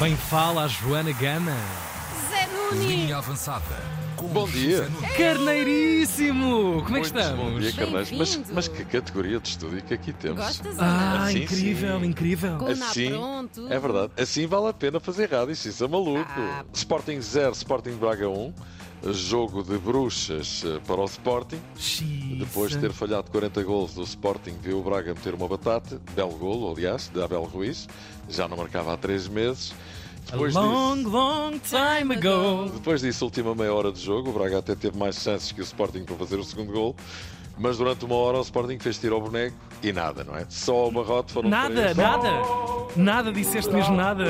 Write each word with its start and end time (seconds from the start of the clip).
Bem 0.00 0.16
fala 0.16 0.64
a 0.64 0.68
Joana 0.68 1.12
Gama. 1.12 1.52
Zé 2.30 2.46
Nunes! 2.46 2.84
Linha 2.86 3.16
avançada. 3.18 3.64
com 4.16 4.28
Bom 4.28 4.46
dia. 4.48 4.78
José 4.84 4.88
Nunes. 4.90 5.16
Carneiríssimo! 5.16 6.82
Como 6.82 6.82
é 6.82 6.84
que 6.84 6.90
Muito 6.92 7.04
estamos? 7.18 7.36
Bom 7.52 7.58
dia, 7.58 7.72
Carneiros. 7.72 8.10
Mas, 8.12 8.28
Bem-vindo. 8.36 8.54
mas 8.54 8.68
que 8.68 8.84
categoria 8.84 9.40
de 9.40 9.48
estúdio 9.48 9.82
que 9.82 9.94
aqui 9.94 10.12
temos? 10.12 10.38
Gostas? 10.38 10.76
Ah, 10.78 11.24
Assim, 11.24 11.42
incrível, 11.42 12.00
sim. 12.00 12.06
incrível. 12.06 12.56
Com 12.58 12.74
na 12.74 12.86
Assim, 12.86 13.10
pronto. 13.10 13.66
é 13.72 13.78
verdade. 13.78 14.12
Assim 14.16 14.46
vale 14.46 14.68
a 14.68 14.72
pena 14.72 15.00
fazer 15.00 15.30
rádio, 15.32 15.52
isso, 15.52 15.68
isso 15.68 15.84
é 15.84 15.88
maluco. 15.88 16.30
Ah. 16.36 16.64
Sporting 16.72 17.20
0, 17.20 17.52
Sporting 17.52 17.96
Braga 17.96 18.28
1. 18.28 18.54
Jogo 19.12 19.62
de 19.62 19.78
bruxas 19.78 20.64
eh, 20.66 20.80
para 20.86 21.00
o 21.00 21.04
Sporting. 21.04 21.60
Xiça. 21.76 22.36
Depois 22.38 22.70
de 22.72 22.78
ter 22.78 22.92
falhado 22.92 23.30
40 23.30 23.62
gols, 23.62 23.96
o 23.96 24.02
Sporting 24.02 24.54
viu 24.60 24.80
o 24.80 24.82
Braga 24.82 25.14
meter 25.14 25.34
uma 25.34 25.46
batata. 25.48 26.00
Belo 26.14 26.32
golo, 26.36 26.70
aliás, 26.72 27.08
de 27.08 27.22
Abel 27.22 27.44
Ruiz. 27.44 27.88
Já 28.28 28.48
não 28.48 28.56
marcava 28.56 28.92
há 28.92 28.96
3 28.96 29.28
meses. 29.28 29.72
A 30.28 30.32
Depois 30.32 30.54
long, 30.54 30.96
disso, 30.96 31.08
long 31.08 31.50
time 31.60 32.14
ago. 32.14 32.70
depois 32.74 33.00
disso, 33.00 33.24
última 33.24 33.54
meia 33.54 33.72
hora 33.72 33.90
de 33.90 34.00
jogo, 34.04 34.28
o 34.28 34.32
Braga 34.32 34.58
até 34.58 34.74
teve 34.74 34.98
mais 34.98 35.16
chances 35.22 35.52
que 35.52 35.60
o 35.60 35.64
Sporting 35.64 36.04
para 36.04 36.16
fazer 36.16 36.36
o 36.36 36.44
segundo 36.44 36.72
gol. 36.72 36.94
Mas 37.56 37.78
durante 37.78 38.04
uma 38.04 38.14
hora 38.16 38.38
o 38.38 38.42
Sporting 38.42 38.78
fez 38.78 38.98
tiro 38.98 39.14
ao 39.14 39.20
boneco 39.22 39.56
e 39.82 39.90
nada, 39.92 40.22
não 40.24 40.36
é? 40.36 40.44
Só 40.48 40.86
o 40.88 40.92
barrote 40.92 41.32
foram 41.32 41.48
Nada, 41.48 41.74
três. 41.74 41.96
nada. 41.96 42.28
Nada, 42.94 43.32
disseste 43.32 43.72
mesmo 43.72 43.96
nada. 43.96 44.24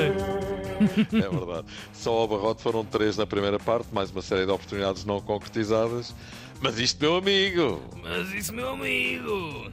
É 1.12 1.28
verdade. 1.28 1.66
Só 1.92 2.12
ao 2.12 2.28
barrote 2.28 2.62
foram 2.62 2.84
três 2.84 3.16
na 3.16 3.26
primeira 3.26 3.58
parte, 3.58 3.88
mais 3.92 4.10
uma 4.10 4.22
série 4.22 4.46
de 4.46 4.52
oportunidades 4.52 5.04
não 5.04 5.20
concretizadas. 5.20 6.14
Mas 6.60 6.78
isto, 6.78 7.00
meu 7.00 7.16
amigo, 7.16 7.80
Mas 8.02 8.32
isso, 8.32 8.52
meu 8.52 8.70
amigo. 8.70 9.70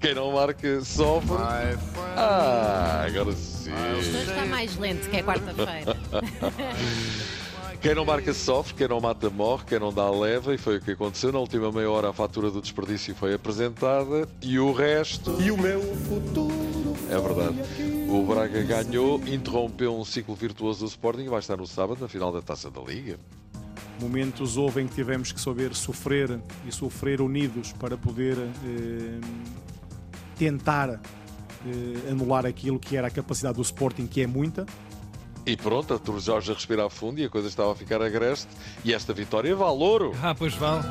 quem 0.00 0.14
não 0.14 0.32
marca 0.32 0.80
sofre. 0.82 1.36
Ah, 2.16 3.04
agora 3.06 3.32
sim. 3.32 3.70
Hoje 3.98 4.16
está 4.16 4.46
mais 4.46 4.76
lento 4.76 5.08
que 5.10 5.16
é 5.16 5.22
quarta-feira. 5.22 5.96
Quem 7.80 7.94
não 7.94 8.06
marca 8.06 8.32
sofre, 8.32 8.72
quem 8.72 8.88
não 8.88 8.98
mata 8.98 9.28
morre, 9.28 9.64
quem 9.66 9.78
não 9.78 9.92
dá 9.92 10.08
leva, 10.10 10.54
e 10.54 10.56
foi 10.56 10.78
o 10.78 10.80
que 10.80 10.92
aconteceu. 10.92 11.30
Na 11.30 11.38
última 11.38 11.70
meia 11.70 11.90
hora 11.90 12.08
a 12.08 12.12
fatura 12.14 12.50
do 12.50 12.62
desperdício 12.62 13.14
foi 13.14 13.34
apresentada 13.34 14.26
e 14.40 14.58
o 14.58 14.72
resto. 14.72 15.36
E 15.38 15.50
o 15.50 15.58
meu 15.58 15.82
futuro 15.96 16.96
É 17.10 17.18
verdade. 17.20 17.56
O 18.14 18.22
Braga 18.22 18.62
ganhou, 18.62 19.20
interrompeu 19.26 19.92
um 19.92 20.04
ciclo 20.04 20.36
virtuoso 20.36 20.84
do 20.84 20.86
Sporting 20.86 21.24
e 21.24 21.28
vai 21.28 21.40
estar 21.40 21.56
no 21.56 21.66
sábado 21.66 22.00
na 22.00 22.06
final 22.06 22.30
da 22.30 22.40
Taça 22.40 22.70
da 22.70 22.80
Liga. 22.80 23.18
Momentos 24.00 24.56
houve 24.56 24.82
em 24.82 24.86
que 24.86 24.94
tivemos 24.94 25.32
que 25.32 25.40
saber 25.40 25.74
sofrer 25.74 26.40
e 26.64 26.70
sofrer 26.70 27.20
unidos 27.20 27.72
para 27.72 27.96
poder 27.96 28.38
eh, 28.38 29.20
tentar 30.38 30.90
eh, 30.90 32.08
anular 32.08 32.46
aquilo 32.46 32.78
que 32.78 32.96
era 32.96 33.08
a 33.08 33.10
capacidade 33.10 33.56
do 33.56 33.62
Sporting, 33.62 34.06
que 34.06 34.20
é 34.20 34.28
muita. 34.28 34.64
E 35.44 35.56
pronto, 35.56 35.92
Artur 35.92 36.20
Jorge 36.20 36.52
a 36.52 36.54
respirar 36.54 36.88
fundo 36.90 37.18
e 37.18 37.24
a 37.24 37.28
coisa 37.28 37.48
estava 37.48 37.72
a 37.72 37.74
ficar 37.74 38.00
agreste. 38.00 38.46
E 38.84 38.94
esta 38.94 39.12
vitória 39.12 39.56
vale 39.56 39.82
ouro. 39.82 40.12
Ah, 40.22 40.36
pois 40.36 40.54
vale. 40.54 40.84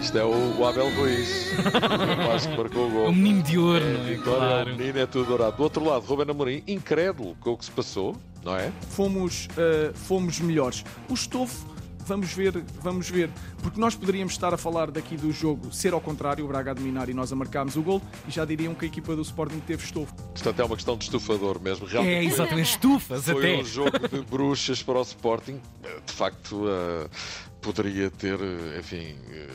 Isto 0.00 0.18
é 0.18 0.24
o, 0.24 0.58
o 0.58 0.66
Abel 0.66 0.94
Ruiz, 0.96 1.50
que 2.48 2.56
marcou 2.56 2.84
o 2.84 2.86
O 2.86 2.90
gol. 2.90 3.12
menino 3.12 3.42
de 3.42 3.58
ouro, 3.58 3.84
É, 3.84 3.92
não 3.92 4.00
é? 4.00 4.04
vitória, 4.14 4.38
Claro. 4.38 4.72
o 4.74 4.76
menino 4.78 4.98
é 4.98 5.06
tudo 5.06 5.26
dourado. 5.28 5.56
Do 5.56 5.62
outro 5.62 5.84
lado, 5.84 6.04
Ruben 6.06 6.30
Amorim, 6.30 6.62
incrédulo 6.66 7.34
com 7.40 7.50
o 7.52 7.58
que 7.58 7.64
se 7.64 7.70
passou, 7.70 8.16
não 8.44 8.56
é? 8.56 8.70
fomos, 8.90 9.46
uh, 9.52 9.92
fomos 9.94 10.38
melhores. 10.40 10.84
O 11.08 11.14
estofo, 11.14 11.66
vamos 12.06 12.32
ver, 12.32 12.62
vamos 12.80 13.10
ver. 13.10 13.28
Porque 13.60 13.78
nós 13.80 13.94
poderíamos 13.96 14.32
estar 14.34 14.54
a 14.54 14.56
falar 14.56 14.90
daqui 14.90 15.16
do 15.16 15.32
jogo 15.32 15.72
ser 15.74 15.92
ao 15.92 16.00
contrário, 16.00 16.44
o 16.44 16.48
Braga 16.48 16.70
a 16.70 16.74
dominar 16.74 17.08
e 17.08 17.14
nós 17.14 17.32
a 17.32 17.36
marcarmos 17.36 17.76
o 17.76 17.82
gol, 17.82 18.00
e 18.26 18.30
já 18.30 18.44
diriam 18.44 18.74
que 18.74 18.84
a 18.84 18.88
equipa 18.88 19.16
do 19.16 19.22
Sporting 19.22 19.58
teve 19.66 19.84
estofo. 19.84 20.14
Portanto, 20.14 20.60
é 20.60 20.64
uma 20.64 20.76
questão 20.76 20.96
de 20.96 21.04
estufador 21.04 21.60
mesmo. 21.60 21.86
É, 21.88 21.90
Realmente 21.90 22.26
exatamente. 22.32 22.70
Estufas 22.70 23.24
foi 23.24 23.54
até. 23.54 23.62
um 23.62 23.64
jogo 23.64 23.98
de 24.08 24.20
bruxas 24.22 24.80
para 24.82 24.98
o 25.00 25.02
Sporting. 25.02 25.60
De 26.06 26.12
facto, 26.12 26.64
eh, 26.68 27.08
poderia 27.60 28.08
ter, 28.10 28.38
eh, 28.40 28.78
enfim, 28.78 29.16
eh, 29.30 29.48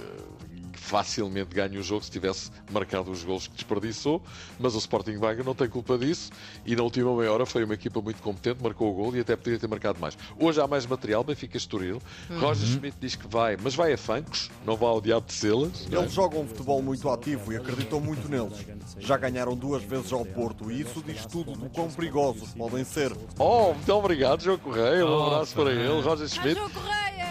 facilmente 0.83 1.55
ganho 1.55 1.79
o 1.79 1.83
jogo 1.83 2.03
se 2.03 2.11
tivesse 2.11 2.51
marcado 2.71 3.09
os 3.09 3.23
gols 3.23 3.47
que 3.47 3.53
desperdiçou, 3.55 4.21
mas 4.59 4.75
o 4.75 4.77
Sporting 4.77 5.17
Braga 5.17 5.41
não 5.43 5.55
tem 5.55 5.67
culpa 5.69 5.97
disso 5.97 6.29
e 6.65 6.75
na 6.75 6.83
última 6.83 7.15
meia 7.15 7.31
hora 7.31 7.45
foi 7.45 7.63
uma 7.63 7.73
equipa 7.73 8.01
muito 8.01 8.21
competente, 8.21 8.61
marcou 8.61 8.91
o 8.91 8.93
gol 8.93 9.15
e 9.15 9.21
até 9.21 9.35
poderia 9.35 9.57
ter 9.59 9.67
marcado 9.67 9.99
mais. 9.99 10.17
Hoje 10.37 10.59
há 10.59 10.67
mais 10.67 10.85
material, 10.85 11.23
Benfica 11.23 11.55
Estoril. 11.57 12.01
Roger 12.29 12.67
Schmidt 12.67 12.97
diz 12.99 13.15
que 13.15 13.27
vai, 13.27 13.57
mas 13.61 13.73
vai 13.75 13.93
a 13.93 13.97
fancos, 13.97 14.51
não 14.65 14.75
vai 14.75 14.89
ao 14.89 14.99
diabo 14.99 15.25
de 15.25 15.33
selas. 15.33 15.87
é? 15.91 15.95
Eles 15.95 16.11
jogam 16.11 16.41
um 16.41 16.47
futebol 16.47 16.81
muito 16.81 17.09
ativo 17.09 17.53
e 17.53 17.55
acreditam 17.57 17.99
muito 18.01 18.27
neles. 18.27 18.65
Já 18.99 19.15
ganharam 19.17 19.55
duas 19.55 19.81
vezes 19.83 20.11
ao 20.11 20.25
Porto 20.25 20.69
e 20.71 20.81
isso 20.81 21.01
diz 21.05 21.25
tudo 21.25 21.53
do 21.53 21.69
quão 21.69 21.89
perigosos 21.89 22.49
podem 22.49 22.83
ser. 22.83 23.15
Oh, 23.39 23.73
muito 23.73 23.89
obrigado, 23.93 24.41
João 24.41 24.57
Correia. 24.57 25.05
Um 25.05 25.09
Oh, 25.13 25.27
abraço 25.27 25.55
para 25.55 25.71
ele, 25.71 26.01
Roger 26.01 26.27
Schmidt. 26.27 26.59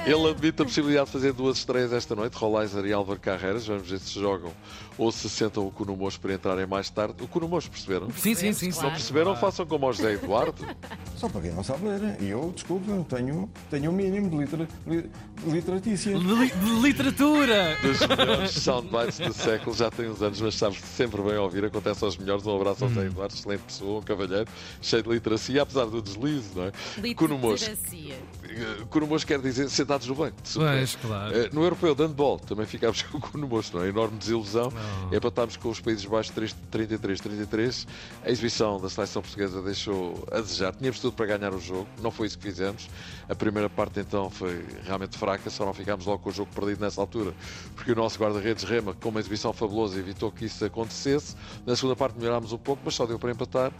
Ele 0.04 0.28
admite 0.30 0.60
a 0.60 0.64
possibilidade 0.64 1.06
de 1.06 1.12
fazer 1.12 1.32
duas 1.32 1.58
estreias 1.58 1.92
esta 1.92 2.16
noite, 2.16 2.34
Rolaiser 2.34 2.84
e 2.86 2.92
Álvaro 2.92 3.20
Carreiras. 3.20 3.66
Vamos 3.66 3.88
ver 3.88 4.00
se 4.00 4.18
jogam 4.18 4.50
ou 4.98 5.10
se 5.12 5.28
sentam 5.30 5.64
o 5.66 5.70
Cunumocho 5.70 6.20
para 6.20 6.34
entrarem 6.34 6.66
mais 6.66 6.90
tarde. 6.90 7.22
O 7.22 7.28
Cunumocho, 7.28 7.70
perceberam? 7.70 8.10
Sim, 8.10 8.34
sim, 8.34 8.52
sim. 8.52 8.72
Se 8.72 8.78
sim. 8.78 8.82
não 8.82 8.90
perceberam, 8.90 9.36
façam 9.36 9.64
como 9.64 9.86
ao 9.86 9.92
José 9.92 10.14
Eduardo. 10.14 10.66
Só 11.16 11.28
para 11.28 11.40
quem 11.42 11.52
não 11.52 11.62
sabe 11.62 11.86
ler. 11.86 12.16
E 12.20 12.28
eu, 12.28 12.50
desculpe, 12.52 12.90
eu 12.90 13.06
tenho, 13.08 13.48
tenho 13.70 13.90
um 13.90 13.94
mínimo 13.94 14.28
de, 14.28 14.36
litera, 14.38 14.68
li- 14.88 15.08
de 15.44 15.50
literatícia. 15.50 16.18
De, 16.18 16.24
li- 16.34 16.50
de 16.50 16.80
literatura. 16.80 17.78
Dos 17.80 18.00
melhores 18.06 18.50
soundbites 18.50 19.18
do 19.20 19.32
século. 19.32 19.74
Já 19.76 19.88
tem 19.88 20.10
uns 20.10 20.20
anos, 20.20 20.40
mas 20.40 20.56
sabe 20.56 20.76
sempre 20.80 21.22
bem 21.22 21.36
ouvir. 21.36 21.64
Acontece 21.64 22.04
aos 22.04 22.16
melhores. 22.16 22.44
Um 22.44 22.56
abraço 22.56 22.82
ao 22.84 22.90
José 22.90 23.06
Eduardo, 23.06 23.34
excelente 23.34 23.60
pessoa, 23.62 24.00
um 24.00 24.02
cavalheiro, 24.02 24.50
cheio 24.80 25.02
de 25.04 25.08
literacia, 25.10 25.62
apesar 25.62 25.84
do 25.86 26.02
deslize, 26.02 26.50
não 26.56 26.64
é? 26.64 26.72
Literacia. 26.98 28.16
Eh, 28.48 28.84
Cunumocho 28.90 29.26
quer 29.26 29.40
dizer 29.40 29.70
no 30.06 30.14
banco. 30.14 30.36
Pois, 30.54 30.96
claro. 30.96 31.34
Eh, 31.36 31.50
No 31.52 31.62
europeu 31.62 31.94
de 31.94 32.02
handball 32.02 32.38
também 32.38 32.66
ficámos 32.66 33.02
com 33.02 33.18
o 33.18 33.20
Cunumocho, 33.20 33.76
não 33.76 33.84
é? 33.84 33.88
Enorme 33.88 34.18
desilusão. 34.18 34.70
Não. 34.70 35.16
Empatámos 35.16 35.56
com 35.56 35.68
os 35.70 35.80
Países 35.80 36.04
Baixos 36.04 36.34
33-33. 36.72 37.86
A 38.24 38.30
exibição 38.30 38.80
da 38.80 38.88
seleção 38.88 39.22
portuguesa 39.22 39.60
deixou 39.62 40.26
a 40.30 40.40
desejar. 40.40 40.74
Tínhamos 40.74 41.00
tudo 41.00 41.12
para 41.14 41.26
ganhar 41.26 41.52
o 41.54 41.60
jogo, 41.60 41.86
não 42.00 42.10
foi 42.10 42.26
isso 42.26 42.38
que 42.38 42.44
fizemos. 42.44 42.88
A 43.28 43.34
primeira 43.34 43.68
parte 43.70 44.00
então 44.00 44.30
foi 44.30 44.64
realmente 44.84 45.16
fraca, 45.16 45.48
só 45.50 45.64
não 45.64 45.72
ficámos 45.74 46.06
logo 46.06 46.22
com 46.22 46.30
o 46.30 46.32
jogo 46.32 46.50
perdido 46.54 46.80
nessa 46.80 47.00
altura, 47.00 47.32
porque 47.74 47.92
o 47.92 47.94
nosso 47.94 48.18
guarda-redes 48.18 48.64
Rema, 48.64 48.94
com 48.94 49.08
uma 49.08 49.20
exibição 49.20 49.52
fabulosa, 49.52 49.98
evitou 49.98 50.30
que 50.30 50.44
isso 50.44 50.64
acontecesse. 50.64 51.36
Na 51.66 51.76
segunda 51.76 51.96
parte 51.96 52.18
melhorámos 52.18 52.52
um 52.52 52.58
pouco, 52.58 52.82
mas 52.84 52.94
só 52.94 53.06
deu 53.06 53.18
para 53.18 53.30
empatar. 53.30 53.72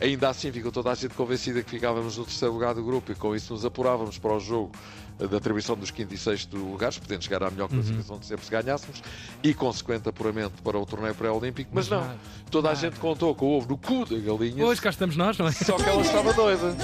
Ainda 0.00 0.28
assim 0.28 0.50
ficou 0.50 0.72
toda 0.72 0.90
a 0.90 0.94
gente 0.94 1.14
convencida 1.14 1.62
que 1.62 1.70
ficávamos 1.70 2.16
no 2.16 2.24
terceiro 2.24 2.52
lugar 2.52 2.74
do 2.74 2.82
grupo 2.82 3.12
e 3.12 3.14
com 3.14 3.34
isso 3.34 3.52
nos 3.52 3.64
apurávamos 3.64 4.18
para 4.18 4.32
o 4.34 4.40
jogo 4.40 4.72
da 5.18 5.36
atribuição 5.36 5.76
dos 5.76 5.90
quinto 5.90 6.12
e 6.14 6.18
sexto 6.18 6.56
lugares, 6.56 6.98
podendo 6.98 7.22
chegar 7.22 7.42
à 7.42 7.50
melhor 7.50 7.68
classificação 7.68 8.18
de 8.18 8.26
sempre 8.26 8.44
se 8.44 8.50
ganhássemos, 8.50 9.02
e 9.42 9.54
consequente 9.54 10.08
apuramento 10.08 10.62
para 10.62 10.78
o 10.78 10.84
torneio 10.84 11.14
pré-olímpico, 11.14 11.70
mas 11.72 11.88
não, 11.88 12.14
toda 12.50 12.70
a 12.70 12.74
gente 12.74 12.98
contou 12.98 13.34
com 13.34 13.46
o 13.46 13.56
ovo 13.56 13.68
no 13.68 13.78
cu 13.78 14.04
da 14.04 14.16
galinha, 14.16 14.64
Hoje 14.64 14.80
cá 14.80 14.90
estamos 14.90 15.16
nós, 15.16 15.38
não 15.38 15.46
é? 15.46 15.52
só 15.52 15.76
que 15.76 15.88
ela 15.88 16.02
estava 16.02 16.32
doida. 16.32 16.74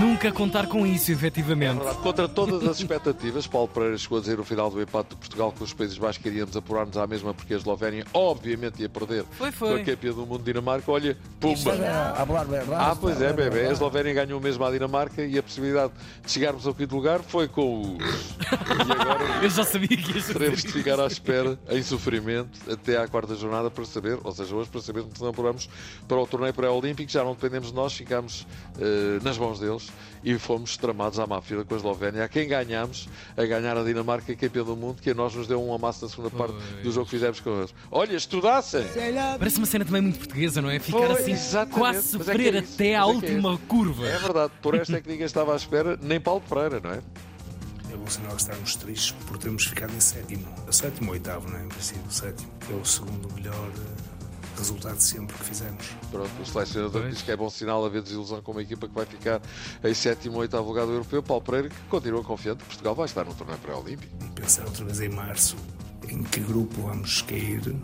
Nunca 0.00 0.30
contar 0.32 0.66
com 0.66 0.86
isso, 0.86 1.10
efetivamente. 1.12 1.76
Verdade, 1.76 1.98
Contra 1.98 2.28
todas 2.28 2.66
as 2.68 2.78
expectativas, 2.78 3.46
Paulo 3.46 3.68
Pereira 3.68 3.96
chegou 3.98 4.18
a 4.18 4.20
dizer 4.20 4.36
no 4.38 4.44
final 4.44 4.70
do 4.70 4.80
empate 4.80 5.10
de 5.10 5.16
Portugal 5.16 5.52
com 5.56 5.64
os 5.64 5.72
Países 5.72 5.98
Baixos 5.98 6.22
que 6.22 6.28
iríamos 6.28 6.56
apurar-nos 6.56 6.96
à 6.96 7.06
mesma 7.06 7.32
porque 7.34 7.54
a 7.54 7.56
Eslovénia 7.56 8.04
obviamente 8.12 8.80
ia 8.82 8.88
perder 8.88 9.24
Foi, 9.32 9.50
com 9.50 9.58
foi. 9.58 9.80
a 9.80 9.84
campeã 9.84 10.12
do 10.12 10.26
mundo 10.26 10.42
Dinamarca. 10.44 10.90
Olha, 10.90 11.16
pumba! 11.40 11.72
A 12.16 12.26
falar 12.26 12.44
verdade. 12.44 12.72
Ah, 12.74 12.96
pois 12.98 13.20
é, 13.20 13.32
bebê. 13.32 13.66
A 13.66 13.72
Eslovénia 13.72 14.12
ganhou 14.14 14.40
mesmo 14.40 14.64
à 14.64 14.70
Dinamarca 14.70 15.24
e 15.24 15.38
a 15.38 15.42
possibilidade 15.42 15.92
de 16.24 16.30
chegarmos 16.30 16.66
ao 16.66 16.74
quinto 16.74 16.94
lugar 16.94 17.20
foi 17.20 17.48
com 17.48 17.96
os. 17.96 17.98
E 17.98 18.92
agora 18.92 19.24
Eu 19.42 19.50
já 19.50 19.64
sabia 19.64 19.88
que 19.88 20.12
ias 20.12 20.26
teremos 20.26 20.62
de 20.62 20.72
ficar 20.72 20.98
à 21.00 21.06
espera, 21.06 21.58
em 21.70 21.82
sofrimento, 21.82 22.58
até 22.70 22.96
à 22.96 23.06
quarta 23.08 23.34
jornada 23.34 23.70
para 23.70 23.84
saber, 23.84 24.18
ou 24.22 24.32
seja, 24.32 24.54
hoje 24.54 24.70
para 24.70 24.80
saber 24.80 25.04
se 25.14 25.20
não 25.22 25.30
apuramos 25.30 25.68
para 26.06 26.16
o 26.18 26.26
torneio 26.26 26.54
pré-olímpico. 26.54 27.10
Já 27.10 27.24
não 27.24 27.32
dependemos 27.34 27.68
de 27.68 27.74
nós, 27.74 27.92
ficamos 27.92 28.46
eh, 28.78 29.18
nas 29.22 29.36
mãos 29.38 29.60
deles 29.64 29.88
e 30.22 30.38
fomos 30.38 30.76
tramados 30.76 31.18
à 31.18 31.26
má 31.26 31.40
fila 31.40 31.64
com 31.64 31.74
a 31.74 31.76
Eslovénia. 31.76 32.24
A 32.24 32.28
quem 32.28 32.48
ganhámos, 32.48 33.08
a 33.36 33.44
ganhar 33.44 33.76
a 33.76 33.82
Dinamarca, 33.82 34.34
campeã 34.34 34.64
do 34.64 34.76
mundo, 34.76 35.00
que 35.02 35.10
a 35.10 35.14
nós 35.14 35.34
nos 35.34 35.46
deu 35.46 35.62
um 35.62 35.72
amasso 35.74 36.04
na 36.04 36.10
segunda 36.10 36.30
parte 36.30 36.54
do 36.82 36.90
jogo 36.92 37.04
que 37.06 37.10
fizemos 37.12 37.40
com 37.40 37.50
eles. 37.58 37.74
Olha, 37.90 38.16
estudassem! 38.16 38.84
Parece 39.38 39.58
uma 39.58 39.66
cena 39.66 39.84
também 39.84 40.02
muito 40.02 40.18
portuguesa, 40.18 40.60
não 40.62 40.70
é? 40.70 40.78
Ficar 40.78 40.98
Foi, 40.98 41.12
assim, 41.12 41.32
exatamente. 41.32 41.78
quase 41.78 41.98
Mas 42.18 42.28
é 42.28 42.32
sofrer 42.32 42.54
é 42.54 42.58
isso. 42.60 42.74
até 42.74 42.94
à 42.96 42.98
é 42.98 43.02
é 43.02 43.04
última 43.04 43.58
curva. 43.68 44.06
É 44.06 44.18
verdade, 44.18 44.52
por 44.62 44.74
esta 44.74 44.96
é 44.96 45.00
que 45.00 45.08
ninguém 45.08 45.26
estava 45.26 45.52
à 45.52 45.56
espera, 45.56 45.98
nem 46.00 46.20
Paulo 46.20 46.42
Pereira, 46.48 46.80
não 46.80 46.90
é? 46.90 47.00
É 47.92 47.96
bom 47.96 48.06
sinal 48.08 48.34
que 48.34 48.42
estarmos 48.42 48.74
tristes 48.76 49.12
por 49.26 49.38
termos 49.38 49.66
ficado 49.66 49.94
em 49.94 50.00
sétimo. 50.00 50.46
Sétimo 50.70 51.08
ou 51.08 51.12
oitavo, 51.14 51.48
não 51.48 51.58
é? 51.58 51.64
Em 51.64 51.68
princípio, 51.68 52.10
sétimo, 52.10 52.50
que 52.66 52.72
é 52.72 52.76
o 52.76 52.84
segundo 52.84 53.32
melhor 53.34 53.70
eh, 53.76 54.13
resultado 54.56 55.00
sempre 55.00 55.36
que 55.36 55.44
fizemos. 55.44 55.86
Pronto, 56.10 56.30
o 56.42 56.46
selecionador 56.46 57.02
Pois. 57.02 57.14
diz 57.14 57.22
que 57.22 57.30
é 57.30 57.36
bom 57.36 57.50
sinal 57.50 57.84
haver 57.84 58.02
desilusão 58.02 58.40
com 58.42 58.52
uma 58.52 58.62
equipa 58.62 58.88
que 58.88 58.94
vai 58.94 59.06
ficar 59.06 59.40
em 59.82 59.94
sétimo 59.94 60.36
ou 60.36 60.40
oitavo 60.40 60.66
lugar 60.66 60.86
do 60.86 60.92
europeu. 60.92 61.22
Paulo 61.22 61.42
Pereira, 61.42 61.68
que 61.68 61.76
continua 61.88 62.22
confiante 62.22 62.58
que 62.58 62.66
Portugal 62.66 62.94
vai 62.94 63.06
estar 63.06 63.24
no 63.24 63.34
torneio 63.34 63.58
pré-olímpico. 63.58 64.12
E 64.24 64.40
pensar 64.40 64.64
outra 64.64 64.84
vez 64.84 65.00
em 65.00 65.08
março 65.08 65.56
em 66.08 66.22
que 66.22 66.40
grupo 66.40 66.82
vamos 66.82 67.22
cair 67.22 67.74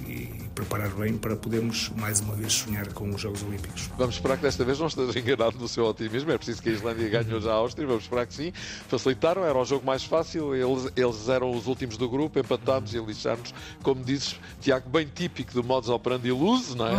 e 0.00 0.47
preparar 0.58 0.90
bem 0.90 1.16
para 1.16 1.36
podermos 1.36 1.88
mais 1.90 2.18
uma 2.18 2.34
vez 2.34 2.52
sonhar 2.52 2.92
com 2.92 3.08
os 3.10 3.20
Jogos 3.20 3.44
Olímpicos. 3.44 3.88
Vamos 3.96 4.16
esperar 4.16 4.36
que 4.36 4.42
desta 4.42 4.64
vez 4.64 4.76
não 4.76 4.88
esteja 4.88 5.16
enganado 5.16 5.56
no 5.56 5.68
seu 5.68 5.84
otimismo. 5.86 6.32
É 6.32 6.36
preciso 6.36 6.60
que 6.60 6.68
a 6.68 6.72
Islândia 6.72 7.08
ganhe 7.08 7.40
já 7.40 7.52
a 7.52 7.54
Áustria. 7.54 7.86
Vamos 7.86 8.02
esperar 8.02 8.26
que 8.26 8.34
sim. 8.34 8.52
Facilitaram, 8.88 9.44
era 9.44 9.56
o 9.56 9.64
jogo 9.64 9.86
mais 9.86 10.02
fácil. 10.02 10.56
Eles, 10.56 10.90
eles 10.96 11.28
eram 11.28 11.52
os 11.52 11.68
últimos 11.68 11.96
do 11.96 12.08
grupo. 12.08 12.40
Empatámos 12.40 12.92
e 12.92 12.98
lixámos. 12.98 13.54
Como 13.84 14.02
dizes, 14.02 14.34
Tiago, 14.60 14.90
bem 14.90 15.06
típico 15.06 15.52
do 15.52 15.62
modus 15.62 15.90
operandi 15.90 16.26
iluso, 16.26 16.76
não 16.76 16.88
é? 16.88 16.92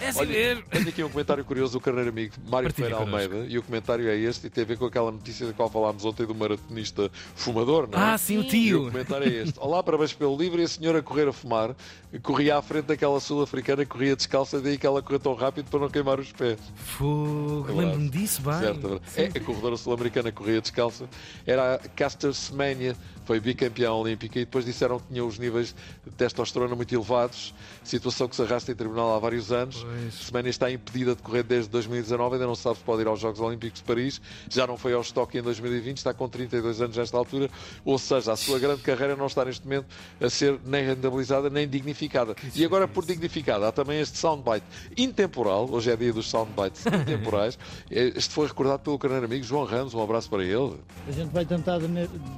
É 0.00 0.08
assim 0.08 0.18
Olha, 0.18 0.28
mesmo. 0.28 0.64
tenho 0.68 0.88
aqui 0.88 1.04
um 1.04 1.08
comentário 1.08 1.44
curioso 1.44 1.74
do 1.74 1.80
carreiro 1.80 2.08
amigo 2.08 2.34
Mário 2.48 2.68
Partilha 2.68 2.88
Ferreira 2.88 2.96
connosco. 2.96 3.32
Almeida. 3.32 3.52
E 3.52 3.58
o 3.58 3.62
comentário 3.62 4.08
é 4.08 4.16
este. 4.16 4.48
E 4.48 4.50
tem 4.50 4.64
a 4.64 4.66
ver 4.66 4.76
com 4.76 4.86
aquela 4.86 5.12
notícia 5.12 5.46
da 5.46 5.52
qual 5.52 5.70
falámos 5.70 6.04
ontem 6.04 6.26
do 6.26 6.34
maratonista 6.34 7.12
fumador, 7.36 7.88
não 7.88 7.96
é? 7.96 8.02
Ah, 8.14 8.18
sim, 8.18 8.38
o 8.38 8.42
E 8.42 8.46
o 8.46 8.48
tio. 8.48 8.84
comentário 8.86 9.28
é 9.28 9.42
este. 9.44 9.54
Olá, 9.60 9.84
parabéns 9.84 10.12
pelo 10.12 10.36
livro. 10.36 10.60
E 10.60 10.64
a 10.64 10.68
senhora 10.68 10.98
a 10.98 11.02
correr 11.02 11.28
a 11.28 11.32
fumar 11.32 11.76
corria 12.22 12.55
à 12.56 12.62
frente 12.62 12.86
daquela 12.86 13.20
sul-africana 13.20 13.84
corria 13.84 14.16
descalça, 14.16 14.60
daí 14.60 14.78
que 14.78 14.86
ela 14.86 15.02
correu 15.02 15.20
tão 15.20 15.34
rápido 15.34 15.70
para 15.70 15.80
não 15.80 15.88
queimar 15.88 16.18
os 16.18 16.32
pés. 16.32 16.58
Fogo, 16.74 17.66
É 17.68 17.72
lembro-me 17.72 18.08
disso, 18.08 18.42
bem. 18.42 18.58
Certo, 18.58 19.00
é. 19.16 19.22
É, 19.24 19.26
a 19.26 19.40
corredora 19.40 19.76
sul-americana 19.76 20.32
corria 20.32 20.60
descalça. 20.60 21.08
Era 21.46 21.74
a 21.74 21.78
Caster 21.78 22.32
Semenya, 22.32 22.96
foi 23.24 23.40
bicampeã 23.40 23.92
olímpica 23.92 24.38
e 24.38 24.44
depois 24.44 24.64
disseram 24.64 24.98
que 25.00 25.06
tinha 25.08 25.24
os 25.24 25.38
níveis 25.38 25.74
de 26.04 26.12
testosterona 26.12 26.74
muito 26.74 26.94
elevados, 26.94 27.54
situação 27.82 28.28
que 28.28 28.36
se 28.36 28.42
arrasta 28.42 28.72
em 28.72 28.74
tribunal 28.74 29.14
há 29.14 29.18
vários 29.18 29.50
anos. 29.52 29.82
Pois. 29.82 30.14
Semenya 30.14 30.50
está 30.50 30.70
impedida 30.70 31.14
de 31.14 31.22
correr 31.22 31.42
desde 31.42 31.70
2019, 31.70 32.34
ainda 32.34 32.46
não 32.46 32.54
sabe 32.54 32.78
se 32.78 32.84
pode 32.84 33.02
ir 33.02 33.08
aos 33.08 33.20
Jogos 33.20 33.40
Olímpicos 33.40 33.80
de 33.80 33.84
Paris, 33.86 34.20
já 34.48 34.66
não 34.66 34.76
foi 34.76 34.92
ao 34.92 35.00
estoque 35.00 35.38
em 35.38 35.42
2020, 35.42 35.96
está 35.98 36.14
com 36.14 36.28
32 36.28 36.80
anos 36.80 36.96
nesta 36.96 37.16
altura, 37.16 37.50
ou 37.84 37.98
seja, 37.98 38.32
a 38.32 38.36
sua 38.36 38.58
grande 38.58 38.82
carreira 38.82 39.16
não 39.16 39.26
está 39.26 39.44
neste 39.44 39.64
momento 39.64 39.86
a 40.20 40.30
ser 40.30 40.58
nem 40.64 40.84
rentabilizada 40.84 41.50
nem 41.50 41.68
dignificada. 41.68 42.34
E 42.54 42.64
agora, 42.64 42.86
por 42.86 43.04
dignificada, 43.04 43.68
há 43.68 43.72
também 43.72 44.00
este 44.00 44.18
soundbite 44.18 44.64
intemporal, 44.96 45.68
hoje 45.70 45.90
é 45.90 45.96
dia 45.96 46.12
dos 46.12 46.28
soundbites 46.28 46.84
intemporais. 46.86 47.58
Este 47.90 48.32
foi 48.32 48.46
recordado 48.46 48.80
pelo 48.80 48.98
carneiro 48.98 49.26
amigo 49.26 49.44
João 49.44 49.64
Ramos, 49.64 49.94
um 49.94 50.02
abraço 50.02 50.28
para 50.30 50.44
ele. 50.44 50.74
A 51.08 51.12
gente 51.12 51.30
vai 51.32 51.44
tentar 51.44 51.78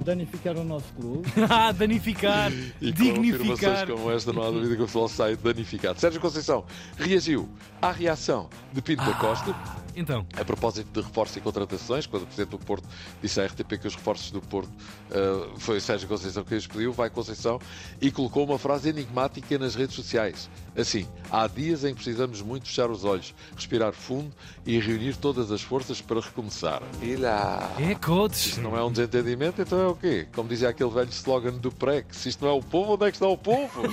danificar 0.04 0.56
o 0.56 0.64
nosso 0.64 0.86
clube. 0.94 1.28
Ah, 1.50 1.72
danificar, 1.72 2.52
E 2.52 2.92
com 2.92 3.02
afirmações 3.02 3.22
dignificar. 3.38 3.86
como 3.86 4.10
esta, 4.10 4.32
não 4.32 4.42
há 4.42 4.50
dúvida 4.50 4.76
que 4.76 4.82
o 4.82 4.86
futebol 4.86 5.08
sai 5.08 5.34
danificado. 5.36 5.98
Sérgio 5.98 6.20
Conceição 6.20 6.64
reagiu 6.96 7.48
à 7.80 7.90
reação 7.90 8.48
de 8.72 8.82
Pinto 8.82 9.04
da 9.04 9.14
Costa. 9.14 9.54
Então, 9.98 10.24
A 10.36 10.44
propósito 10.44 10.88
de 10.92 11.04
reforços 11.04 11.36
e 11.36 11.40
contratações, 11.40 12.06
quando 12.06 12.22
o 12.22 12.26
Presidente 12.26 12.50
do 12.50 12.58
Porto 12.58 12.88
disse 13.20 13.40
à 13.40 13.46
RTP 13.46 13.78
que 13.80 13.88
os 13.88 13.96
reforços 13.96 14.30
do 14.30 14.40
Porto 14.40 14.70
eh, 15.10 15.48
foi 15.58 15.80
Sérgio 15.80 16.06
Conceição 16.06 16.44
que 16.44 16.54
os 16.54 16.68
pediu, 16.68 16.92
vai 16.92 17.10
Conceição 17.10 17.60
e 18.00 18.08
colocou 18.08 18.44
uma 18.44 18.60
frase 18.60 18.90
enigmática 18.90 19.58
nas 19.58 19.74
redes 19.74 19.96
sociais. 19.96 20.48
Assim, 20.76 21.04
há 21.32 21.48
dias 21.48 21.82
em 21.82 21.88
que 21.88 21.96
precisamos 21.96 22.40
muito 22.40 22.68
fechar 22.68 22.88
os 22.88 23.04
olhos, 23.04 23.34
respirar 23.56 23.92
fundo 23.92 24.32
e 24.64 24.78
reunir 24.78 25.16
todas 25.16 25.50
as 25.50 25.62
forças 25.62 26.00
para 26.00 26.20
recomeçar. 26.20 26.80
E 27.02 27.16
lá. 27.16 27.68
é 27.80 27.96
coach. 27.96 28.50
Isto 28.50 28.60
não 28.60 28.76
é 28.76 28.84
um 28.84 28.92
desentendimento, 28.92 29.60
então 29.60 29.80
é 29.80 29.88
o 29.88 29.96
quê? 29.96 30.28
Como 30.32 30.48
dizia 30.48 30.68
aquele 30.68 30.90
velho 30.90 31.10
slogan 31.10 31.54
do 31.54 31.72
PREC: 31.72 32.14
se 32.14 32.28
isto 32.28 32.44
não 32.44 32.52
é 32.52 32.54
o 32.54 32.62
povo, 32.62 32.94
onde 32.94 33.04
é 33.04 33.10
que 33.10 33.16
está 33.16 33.26
o 33.26 33.36
povo? 33.36 33.82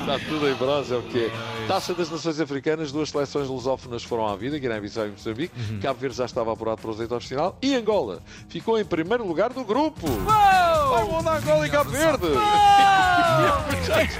está 0.00 0.18
tudo 0.28 0.46
em 0.46 0.54
brasa, 0.54 0.96
é 0.96 0.98
o 0.98 1.02
que 1.02 1.18
é. 1.24 1.59
Taça 1.70 1.94
das 1.94 2.10
Nações 2.10 2.40
Africanas, 2.40 2.90
duas 2.90 3.10
seleções 3.10 3.46
lusófonas 3.46 4.02
foram 4.02 4.26
à 4.26 4.34
vida, 4.34 4.58
Guiné-Bissau 4.58 5.06
e 5.06 5.10
Moçambique. 5.10 5.54
Cabo 5.80 6.00
Verde 6.00 6.16
já 6.16 6.24
estava 6.24 6.52
apurado 6.52 6.82
para 6.82 6.90
os 6.90 6.98
oitavos 6.98 7.22
de 7.22 7.28
final. 7.28 7.56
E 7.62 7.76
Angola 7.76 8.20
ficou 8.48 8.76
em 8.76 8.84
primeiro 8.84 9.24
lugar 9.24 9.52
do 9.52 9.62
grupo. 9.64 10.08
Vai, 10.08 11.04
bom 11.04 11.22
da 11.22 11.36
Angola 11.36 11.64
e 11.68 11.70
Cabo 11.70 11.90
Verde! 11.90 12.26